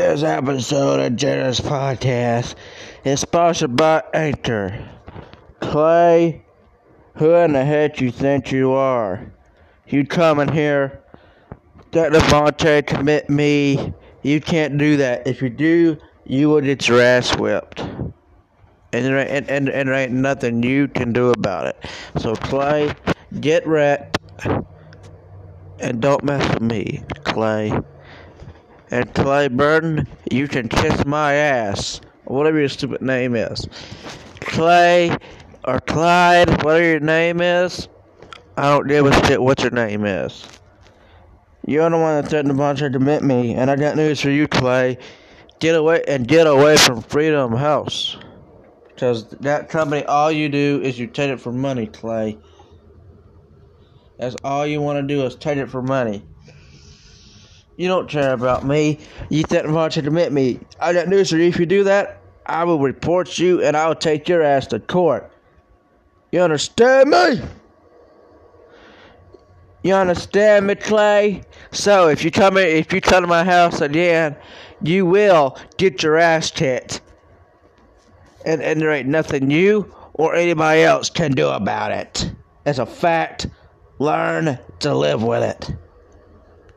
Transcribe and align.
This 0.00 0.22
episode 0.22 0.98
of 0.98 1.14
Jenna's 1.14 1.60
podcast 1.60 2.54
is 3.04 3.20
sponsored 3.20 3.76
by 3.76 4.02
Anchor. 4.14 4.88
Clay, 5.60 6.42
who 7.16 7.34
in 7.34 7.52
the 7.52 7.62
heck 7.62 8.00
you 8.00 8.10
think 8.10 8.50
you 8.50 8.72
are? 8.72 9.30
You 9.88 10.06
coming 10.06 10.48
here, 10.48 11.02
that 11.90 12.12
Devontae 12.12 12.86
commit 12.86 13.28
me. 13.28 13.92
You 14.22 14.40
can't 14.40 14.78
do 14.78 14.96
that. 14.96 15.26
If 15.26 15.42
you 15.42 15.50
do, 15.50 15.98
you 16.24 16.48
will 16.48 16.62
get 16.62 16.88
your 16.88 17.02
ass 17.02 17.36
whipped. 17.36 17.80
And 17.80 18.14
there, 18.92 19.18
ain't, 19.18 19.30
and, 19.30 19.50
and, 19.50 19.68
and 19.68 19.88
there 19.90 19.94
ain't 19.94 20.12
nothing 20.12 20.62
you 20.62 20.88
can 20.88 21.12
do 21.12 21.28
about 21.28 21.66
it. 21.66 21.84
So, 22.16 22.34
Clay, 22.34 22.94
get 23.40 23.66
wrecked. 23.66 24.16
And 25.78 26.00
don't 26.00 26.24
mess 26.24 26.54
with 26.54 26.62
me, 26.62 27.04
Clay. 27.24 27.78
And 28.90 29.12
Clay 29.14 29.48
Burton, 29.48 30.06
you 30.30 30.48
can 30.48 30.68
kiss 30.68 31.04
my 31.04 31.34
ass. 31.34 32.00
Whatever 32.24 32.58
your 32.58 32.68
stupid 32.68 33.02
name 33.02 33.34
is. 33.34 33.66
Clay 34.40 35.16
or 35.64 35.80
Clyde, 35.80 36.48
whatever 36.64 36.84
your 36.84 37.00
name 37.00 37.40
is. 37.40 37.88
I 38.56 38.68
don't 38.70 38.88
give 38.88 39.06
a 39.06 39.26
shit 39.26 39.40
what 39.40 39.60
your 39.60 39.70
name 39.70 40.04
is. 40.04 40.46
You're 41.66 41.88
the 41.88 41.98
one 41.98 42.20
that 42.20 42.28
threatened 42.28 42.58
to 42.58 42.90
commit 42.90 43.22
me, 43.22 43.54
and 43.54 43.70
I 43.70 43.76
got 43.76 43.96
news 43.96 44.20
for 44.20 44.30
you, 44.30 44.48
Clay. 44.48 44.98
Get 45.60 45.76
away 45.76 46.02
and 46.08 46.26
get 46.26 46.46
away 46.46 46.76
from 46.76 47.02
Freedom 47.02 47.52
House. 47.54 48.16
Because 48.88 49.28
that 49.40 49.68
company, 49.68 50.04
all 50.04 50.32
you 50.32 50.48
do 50.48 50.80
is 50.82 50.98
you 50.98 51.06
take 51.06 51.30
it 51.30 51.40
for 51.40 51.52
money, 51.52 51.86
Clay. 51.86 52.38
That's 54.18 54.36
all 54.42 54.66
you 54.66 54.80
want 54.80 54.98
to 54.98 55.14
do 55.14 55.24
is 55.24 55.36
take 55.36 55.58
it 55.58 55.70
for 55.70 55.80
money. 55.80 56.22
You 57.80 57.88
don't 57.88 58.10
care 58.10 58.34
about 58.34 58.66
me. 58.66 58.98
You 59.30 59.42
threatened 59.42 59.74
to 59.92 60.00
admit 60.00 60.32
me. 60.32 60.60
I 60.78 60.92
got 60.92 61.08
news 61.08 61.30
for 61.30 61.38
you. 61.38 61.44
If 61.44 61.58
you 61.58 61.64
do 61.64 61.82
that, 61.84 62.20
I 62.44 62.62
will 62.64 62.78
report 62.78 63.38
you 63.38 63.62
and 63.62 63.74
I'll 63.74 63.94
take 63.94 64.28
your 64.28 64.42
ass 64.42 64.66
to 64.66 64.80
court. 64.80 65.32
You 66.30 66.42
understand 66.42 67.08
me? 67.08 67.40
You 69.82 69.94
understand 69.94 70.66
me, 70.66 70.74
Clay? 70.74 71.42
So 71.72 72.08
if 72.08 72.22
you 72.22 72.30
come 72.30 72.58
in, 72.58 72.66
if 72.66 72.92
you 72.92 73.00
come 73.00 73.22
to 73.22 73.26
my 73.26 73.44
house 73.44 73.80
again, 73.80 74.36
you 74.82 75.06
will 75.06 75.56
get 75.78 76.02
your 76.02 76.18
ass 76.18 76.50
kicked. 76.50 77.00
And, 78.44 78.60
and 78.60 78.78
there 78.78 78.92
ain't 78.92 79.08
nothing 79.08 79.50
you 79.50 79.90
or 80.12 80.34
anybody 80.34 80.82
else 80.82 81.08
can 81.08 81.32
do 81.32 81.48
about 81.48 81.92
it. 81.92 82.30
It's 82.66 82.78
a 82.78 82.84
fact. 82.84 83.46
Learn 83.98 84.58
to 84.80 84.94
live 84.94 85.22
with 85.22 85.42
it. 85.42 85.74